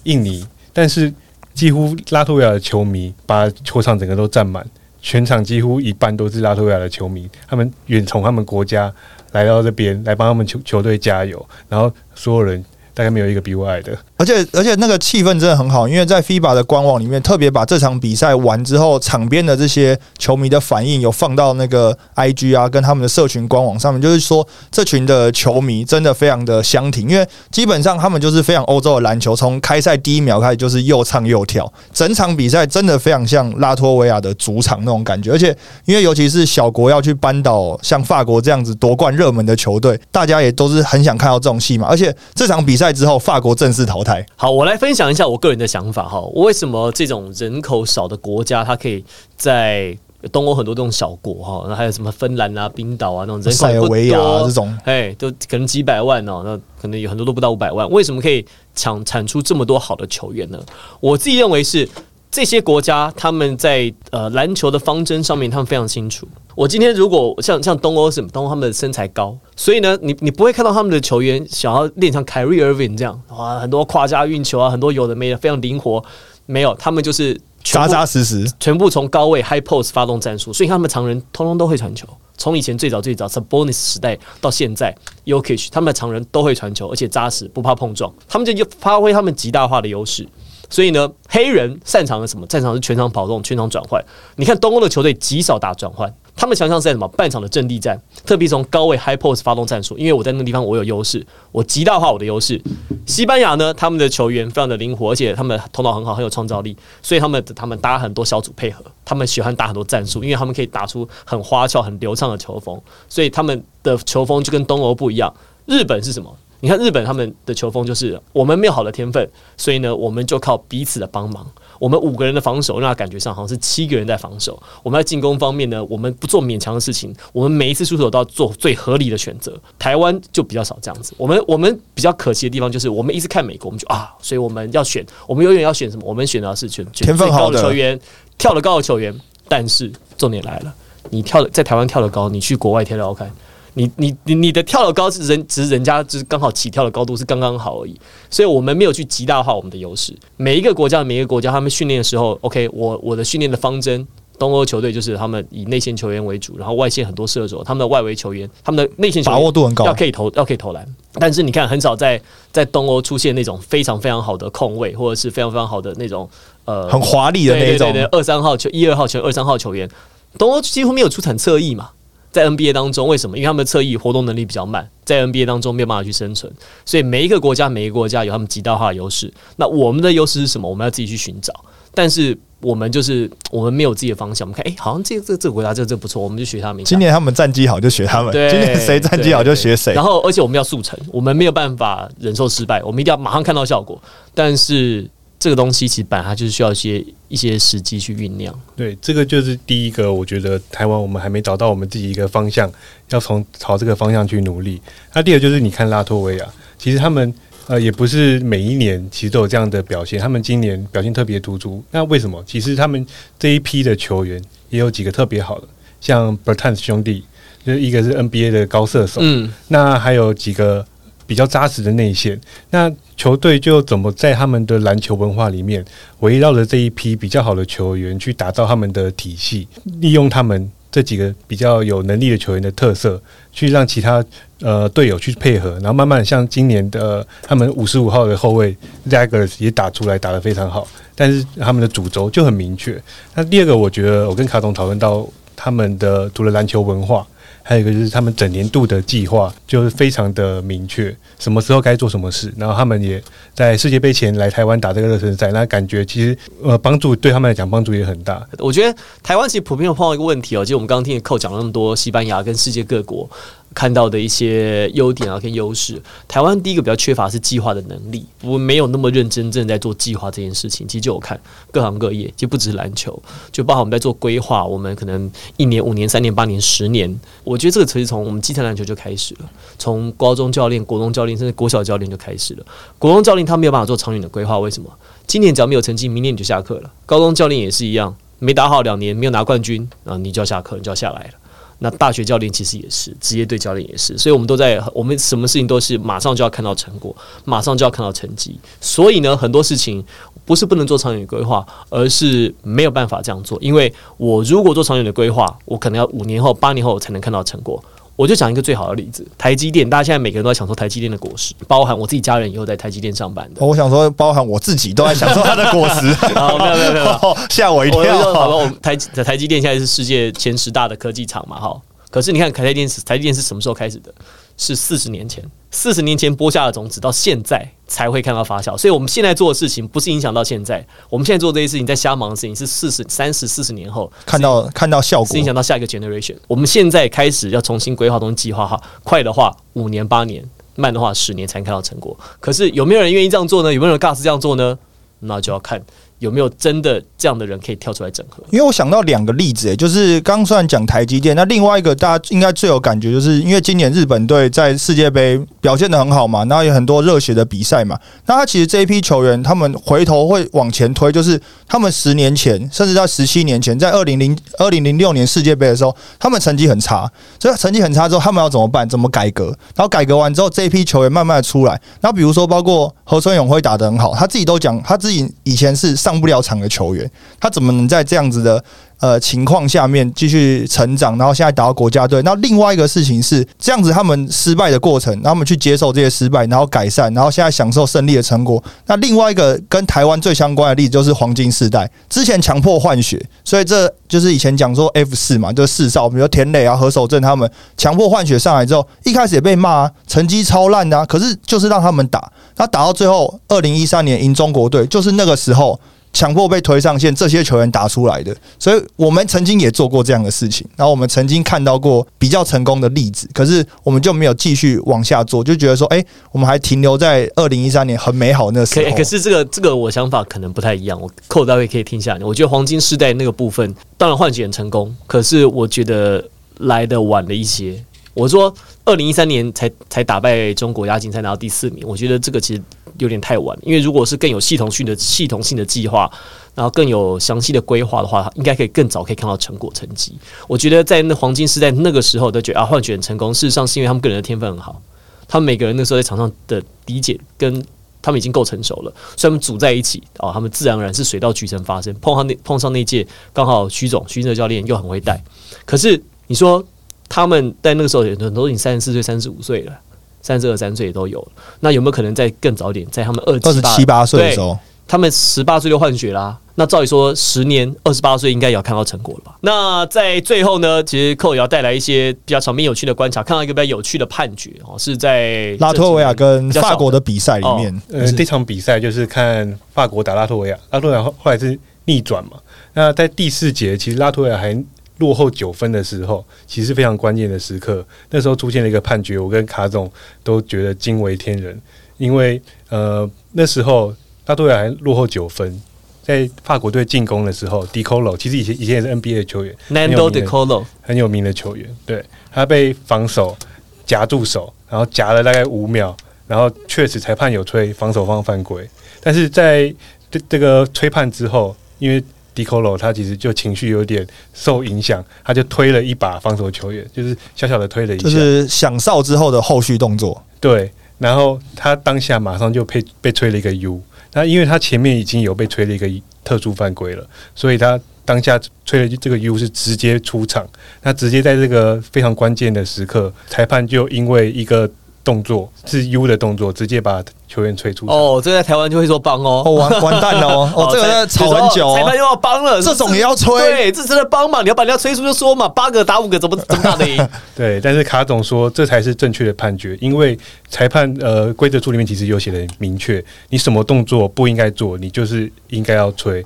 [0.03, 1.13] 印尼，但是
[1.53, 4.65] 几乎拉脱维亚的球迷把球场整个都占满，
[5.01, 8.93] 全场几乎一半都是拉脱维亚的球迷，他们远从他们国家
[9.31, 12.63] 来到这边来帮他们球球队加油，然后所有人
[12.99, 13.97] 大概没有一个比我矮的。
[14.17, 44.25] 而且而且那个气氛真的很好，因为在 FIBA 的官网里面特别把这场比赛完之后场边的这些球迷的反应有放到那个 IG 啊跟他们的社群官网上面，就是说这群的球迷真的非常的相挺，因为基本上他们就是非常欧洲的篮球，从开赛第一秒开始就是又唱又跳，整场比赛真的非常像拉脱维亚的主场那种感觉，而且因为尤其是小国要去扳倒像法国这样子夺冠热门的球队，大家也都是很想看到这种戏嘛，而且这场比赛之后，法国正式淘汰。
[44.35, 46.19] 好，我来分享一下我个人的想法哈。
[46.33, 49.03] 为什么这种人口少的国家，它可以
[49.35, 49.97] 在
[50.31, 57.89] 东欧很多这种小国哈，那还有什么芬兰啊、冰岛啊那种人口不塞尔维亚多这种，哎，都可能几百万哦，那可能有很多都不到五百万。
[57.89, 60.59] 为什么可以抢产出这么多好的球员呢？
[60.99, 61.87] 我自己认为是
[62.31, 66.27] 这些国家他们在呃篮球的方针上面，他们非常清楚。
[66.55, 76.03] 我今天如果像像东欧什么，东欧他们的身材高，所以呢，你你不会看到他们的球员想要练像凯瑞 Irving 这样哇，很多胯下运球啊，很多有的没的，非常灵活。
[76.45, 78.51] 没有，他们就是全扎部扎实实。
[78.59, 82.07] 全部从高位 high post 发动战术，所以他们常人通通都会传球。
[82.37, 88.11] 从以前最早最早 Sabonis 时代到现在 Yokich，他们的常人都会传球，而且扎实，不怕碰撞。
[88.27, 90.27] 他们就发挥他们极大化的优势。
[90.69, 92.45] 所以呢，黑人擅长的什么？
[92.49, 94.03] 擅长是全场跑动、全场转换。
[94.35, 97.07] 你看东欧的球队极少打转换，他们强项是在什么？
[97.09, 99.97] 半场的阵地战，特别从高位 high post 发动战术。
[99.97, 102.61] 因为我在那个地方我有优势，我极大化我的优势。
[103.05, 115.33] 西班牙呢，他们的球员非常的灵活，而且他们头脑很好，很有创造力，所以他们他们打很多小组配合，他们喜欢打很多战术，因为他们可以打出很花俏、很流畅的球风，所以他们的球风就跟东欧不一样。
[115.65, 116.35] 日本是什么？
[116.61, 121.45] 你看日本他们的球风就是我们没有好的天分，所以呢，我们就靠彼此的帮忙。
[121.79, 124.61] 我们五个人的防守，让他感觉上好像是七个人在防守。
[124.83, 129.57] 我们在进攻方面呢，我们不做勉强的事情，我们每一次出手都要做最合理的选择。
[129.77, 131.13] 台湾就比较少这样子。
[131.17, 136.03] 我们我们比较可惜的地方就是，我们一直看美国，我们就啊，所以我们要选，我们永远要选什么？
[136.05, 137.97] 我们选的是选选天分高的球员，
[138.37, 139.17] 跳得高的球员。
[139.47, 140.73] 但是重点来了，
[141.09, 143.31] 你跳的在台湾跳得高，你去国外跳得高看。
[143.73, 147.95] 你你你你的跳的高是人，只是人家就是刚好起跳的高度是刚刚好而已，
[148.29, 150.13] 所以我们没有去极大化我们的优势。
[150.37, 154.05] 每一个国家每一个国家他们训练的时候，OK，我我的训练的方针，
[154.37, 160.85] 东欧球队就是他们以内线球员为主，然后外线很多射手，他们的外围球员，他们的内线球员把握度很高要可以投要可以投篮。
[161.13, 166.29] 但是你看，很少在在东欧出现那种非常非常好的控卫，或者是非常非常好的那种
[166.65, 169.89] 呃很华丽的那种二三号球、一二号球、二三号球员，
[170.37, 171.91] 东欧几乎没有出产侧翼嘛。
[172.31, 173.37] 在 NBA 当中，为什么？
[173.37, 176.51] 因为他们的侧翼活动能力比较慢，在 NBA 当中没有办法去生存，
[176.85, 179.31] 所以每一个国家每一个国家有他们极大化的优势。
[179.55, 180.69] 那我们的优势是什么？
[180.69, 181.53] 我们要自己去寻找。
[181.91, 184.47] 但是我们就是我们没有自己的方向。
[184.47, 186.85] 我们看，哎、好像这个这个这个国家这个这个不错，我们就学他们。
[186.85, 190.03] 今年他们战绩好就学他们，对，今年谁战绩好就学谁然。
[190.03, 193.99] 后，而且我们要速成，我们没有办法忍受失败，我们一定要马上看到效果。
[194.35, 198.53] 但是这个东西其实本来它就是需要一些一些时机去酝酿。
[198.75, 202.69] 对，这个就是第一个，我觉得台湾我们还没找到我们自己一个方向，
[203.11, 204.81] 要从朝这个方向去努力。
[205.13, 206.45] 那第二就是你看拉脱维亚，
[206.77, 207.33] 其实他们
[207.67, 211.83] 呃也不是每一年其实都有这样的表现，他们今年表现特别突出。
[211.91, 212.43] 那为什么？
[212.45, 213.05] 其实他们
[213.37, 215.67] 这一批的球员也有几个特别好的，
[216.01, 217.23] 像 Bertans 兄弟，
[217.63, 220.85] 就是一个是 NBA 的高射手，嗯，那还有几个
[221.29, 222.39] 比较扎实的内线。
[222.71, 225.85] 那球队就怎么在他们的篮球文化里面，
[226.21, 229.67] 围绕着这一批比较好的球员去打造他们的体系，
[230.01, 234.25] 利用他们这几个比较有能力的球员的特色，去让其他
[234.61, 238.75] 呃队友去配合，然后慢慢像今年的他们五十五号的后卫
[239.07, 240.87] Zaggers 也打出来，打得非常好。
[241.13, 242.99] 但是他们的主轴就很明确。
[243.35, 247.27] 那第二个，我觉得我跟卡总讨论到他们的除了篮球文化。
[247.63, 252.53] 还有一个就是他们整年度的计划就是非常的明确，什么时候该做什么事。
[252.57, 253.21] 然后他们也
[253.53, 258.45] 在世界杯前来台湾打这个热身赛，那感觉其实呃帮助对他们来讲帮助也很大。
[258.57, 263.29] 我觉得台湾其实普遍有碰到一个问题哦，就我们刚刚听扣讲那么多西班牙跟世界各国
[263.73, 270.87] 看到的一些优点啊跟优势，台湾第一个比较缺乏是计划的能力，我没有那么认真正在做计划这件事情。
[270.87, 271.39] 其实就我看
[271.71, 282.65] 各行各业，其实不只是篮球，就包括我们在做规划，我们可能一年、五年、三年、八年、十年，我觉得这个其实从我们基层篮球就开始了，从高中教练、国中教练甚至国小教练就开始了。
[282.97, 284.89] 国中教练他没有办法做长远的规划，为什么？
[285.27, 286.91] 今年只要没有成绩，明年你就下课了。
[287.05, 291.33] 高中教练也是一样，没打好两年，没有拿冠军啊，你就要下课，你就要下来了。
[291.79, 297.15] 那大学教练其实也是，职业队教练也是，所以我们都在，我们什么事情都是马上就要看到成果，
[297.45, 298.59] 马上就要看到成绩。
[298.81, 300.03] 所以呢，很多事情
[300.45, 303.57] 不是不能做长远规划，而是没有办法这样做。
[303.61, 307.81] 因为我如果做长远的规划，我可能要五年后、八年后才能看到成果。
[308.19, 313.65] 我就讲一个最好的例子，台积电，大家现在每个人都在享受台积电的果实，包含我自己家人以后在台积电上班的。
[313.65, 316.11] 我想说，包含我自己都在享受它的果实。
[316.35, 318.33] 好， 没有没有没有， 吓我一跳。
[318.33, 318.93] 好了，我们台
[319.23, 321.81] 台积电现在是世界前十大的科技厂嘛，哈。
[322.11, 324.13] 可是你看，台积电是台积电是什么时候开始的？
[324.57, 325.41] 是四十年前，
[325.71, 328.77] 四十年前播下的种子，到现在才会看到发酵。
[328.77, 336.37] 所以，我们现在做的事情不是影响到现在，我们现在做这些事情，在瞎忙的事情是四十三十四十年后看到看到效果，是影响到下一个 generation。
[336.47, 342.17] 我们现在开始要重新规划东西计划哈，快的话五年八年，慢的话十年才能看到成果。
[342.39, 343.73] 可是有没有人愿意这样做呢？
[343.73, 344.77] 有没有人 gas 这样做呢？
[345.21, 345.83] 那就要看。
[346.19, 348.43] 有没有真的这样的人可以跳出来整合？
[348.51, 367.09] 因为我想到两个例子，诶，就是刚虽然讲台积电，那另外一个大家应该最有感觉，就是因为今年日本队在世界杯表现的很好嘛，然后有很多热血的比赛嘛，那他其实这一批球员，他们回头会往前推，就是他们十年前，甚至在十七年前，在二零零二零零六年世界杯的时候，他们成绩很差，
[367.39, 368.87] 所以成绩很差之后，他们要怎么办？
[368.89, 369.45] 怎么改革？
[369.73, 375.95] 然后改革完之后，这一批球员慢慢的出来，那比如说包括何春永辉打得很好，他自己都讲，他自己以前是。
[376.09, 378.63] 上不了场的球员，他怎么能在这样子的
[378.99, 381.17] 呃情况下面继续成长？
[381.17, 382.21] 然后现在打到国家队。
[382.23, 388.61] 那另外一个事情是，这样子他们失败的过程，他们去接受这些失败，然后改善，然后现在享受胜利的成果。
[388.87, 405.79] 那另外一个跟台湾最相关的例子就是黄金世代，之前强迫换血，所以这就是以前讲说 F 四嘛，就是四少，比如田磊啊、何守正他们强迫换血上来之后，一开始也被骂，成绩超烂的，可是就是让他们打，他打到最后，二零一三年赢中国队，就是那个时候。
[406.11, 418.95] 强迫被推上线，这些球员打出来的，所以我们曾经也做过这样的事情，然后我们曾经看到过比较成功的例子，可是我们就没有继续往下做，就觉得说，哎，我们还停留在二零一三年很美好那时候。
[418.95, 422.17] 可是这个这个我想法可能不太一样，我扣大卫可以听一下。
[422.21, 426.23] 我觉得黄金时代那个部分，当然换血很成功，可是我觉得
[426.57, 427.83] 来的晚了一些。
[428.19, 428.53] 我说
[428.83, 432.61] 二零一三年才才打败中国亚锦赛拿到第四名，我觉得这个其实
[432.97, 433.57] 有点太晚。
[433.61, 436.11] 因为如果是更有系统性的系统性的计划，
[436.53, 440.17] 然后更有详细的规划的话，应该可以更早可以看到成果成绩。
[440.49, 444.81] 我觉得在那黄金时代那个时候都觉得啊换选成功，事实上是因为他们个人的天分很好，
[445.25, 447.63] 他们每个人那时候在场上的理解跟
[448.01, 451.93] 他们已经够成熟了，所以他们组在一起哦，他们自然而然是水到渠成发生。
[452.01, 455.23] 碰上那碰上那届刚好徐总徐哲教练又很会带，
[455.65, 456.61] 可是你说。
[457.09, 459.73] 他们在那个时候，很多都已经三十四岁、三十五岁了，
[460.21, 461.27] 三十二三岁也都有了。
[461.61, 464.57] 那有没有可能在更早点，在他们二二十七八岁的时候，
[464.87, 466.37] 他们十八岁就换血啦？
[466.55, 469.37] 那照理说，十年二十八岁应该也要看到成果了吧？
[469.41, 477.81] 那在最后呢，其实寇也要带来一些比较场面有趣的观察，看到一个比较有趣的判决哦，是在拉脱维亚跟法国的比赛里面。
[477.91, 482.31] 呃，这场比赛就是看法国打拉脱维亚，拉脱维亚后来是逆转嘛？
[482.73, 484.53] 那在第四节，其实拉脱维亚还。
[484.99, 487.85] 落后九分的时候，其实非常关键的时刻。
[488.11, 489.91] 那时候出现了一个判决，我跟卡总
[490.23, 491.59] 都觉得惊为天人。
[491.97, 493.93] 因为呃，那时候
[494.23, 495.61] 大多还落后九分，
[496.01, 501.69] 在法国队进攻的时候，Decolo 其实以前以前也是 NBA 的球员，Nando Decolo 很有名的球员。
[501.85, 503.37] 对他被防守
[503.85, 505.95] 夹住手，然后夹了大概五秒，
[506.25, 508.69] 然后确实裁判有吹防守方犯规，
[509.01, 509.73] 但是在
[510.09, 512.01] 这这个吹判之后，因为
[512.43, 520.23] Dicolo 他其实就情绪有点受影响，他就推了一把防守球员，就是小小的推了一下，就是响哨之后的后续动作。
[520.39, 523.81] 对，然后他当下马上就被被吹了一个 U，
[524.13, 525.89] 那因为他前面已经有被吹了一个
[526.23, 530.47] 特殊犯规了，所以他当下吹了这个 U 是直接出场，
[530.83, 534.69] 那直接在这个非常关键的时刻，裁判就因为一个。
[535.03, 537.85] 动作是 U 的动作，直接把球员吹出。
[537.87, 544.41] 哦，这在台湾就会说帮哦，完完蛋了哦， 哦，这个在吵很久，裁判又要帮了，这种也要吹，对，这真的帮嘛？
[544.41, 547.07] 你要把人家吹出就说嘛，八个打五个，怎么怎么打得赢？
[547.35, 550.17] 对，但是卡总说这才是正确的判决，因为
[550.49, 556.23] 裁判呃规则书里面其实有写的明确，你什么动作不应该做，你就是应该要吹。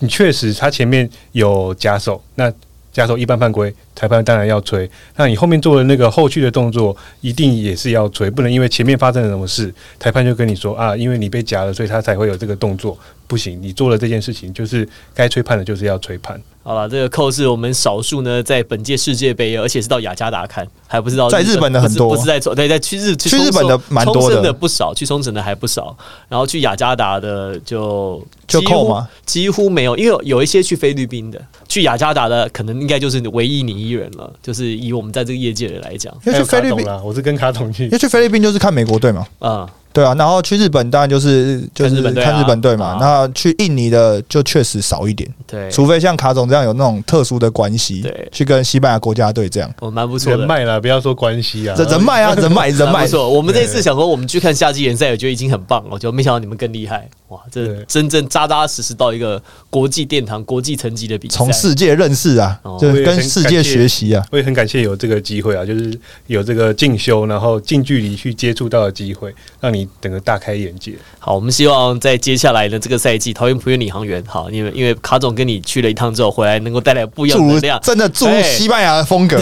[0.00, 2.52] 你确实他前面有假手，那。
[2.92, 4.90] 假手一般犯规，裁判当然要吹。
[5.16, 12.98] 那你后面做的那个后续的动作，一定也是要吹，不能因为前面发生了什么事，裁判就跟你说啊，因为你被夹了，所以他才会有这个动作。
[13.26, 16.40] 不行，你做了这件事情，就是该吹判的，就是要吹判。
[16.62, 25.94] 好了，这个扣是我们少数呢，在本届世界杯，而且是到雅加达看，还不知道在日本的很多不是不是在冲对，在去日去日本的蛮多的的不少，去冲绳的还不少，
[26.26, 29.08] 然后去雅加达的就就几乎扣吗？
[29.24, 39.26] 几乎没有，因为有有一些去菲律宾的，去雅加达的可能应该就是唯一你一人了，就是以我们在这个业界的人来讲，因为去菲律宾，卡董啦，我是跟卡总去因为，去菲律宾就是看美国队嘛。
[39.38, 42.98] 啊、对啊，然后去日本当然就是就是看日本队啊看日本队嘛啊。
[43.00, 49.70] 那去印尼的就确实少一点，对，除非像卡总这样有那种特殊的关系对，去跟西班牙国家队这样。
[49.80, 50.38] 我蛮不错的。
[50.38, 53.06] 人脉了，不要说关系啊，这人脉啊， 人脉，人脉。
[53.06, 57.40] 错，我们这次想说，我们去看夏季联赛，我觉得已经很棒了，我就没想到你们更厉害，哇！
[57.50, 61.36] 这真正扎扎实实到一个国际殿堂、国际层级的比赛。
[61.36, 64.24] 从世界认识啊哦，就是跟世界学习啊。
[64.30, 70.94] 我也很感谢有这个机会啊，就是有这个进修，然后近距离去接触到的机会，让你整个大开眼界。
[71.18, 77.80] 好，我们希望在接下来的这个赛季，桃园璞园领航员，好，因为因为卡总跟你去了一趟之后，回来能够带来不一样的能量。
[77.82, 79.38] 真的注入哎西班牙的风格。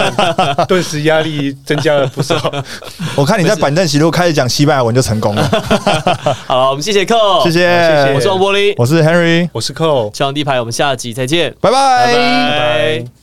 [0.66, 2.40] 顿时压力增加了不少。
[3.14, 5.48] 我看你在板凳席如果开始讲西班牙文就成功了，
[6.46, 12.98] 好了，我们谢谢寇，谢，谢谢谢我是王柏林，我是 Henry，我是寇，希望第一排，我们下集再见，拜拜拜。
[13.04, 13.20] 拜。